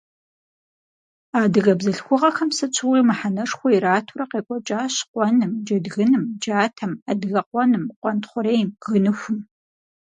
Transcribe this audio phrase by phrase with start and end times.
[1.41, 9.39] Адыгэ бзылъхугъэхэм сыт щыгъуи мыхьэнэшхуэ иратурэ къекӀуэкӀащ къуэным, джэдгыным, джатэм, адыгэкъуэным, къуэнтхъурейм, гыныхум.